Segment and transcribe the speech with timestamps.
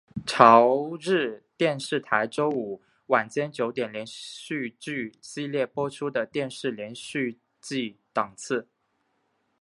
[0.25, 8.67] 朝日电视台周五晚间九点连续剧系列播出的电视连续剧档次。